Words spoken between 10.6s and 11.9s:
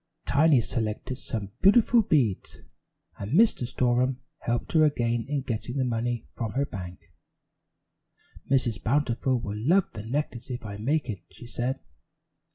I make it," she said.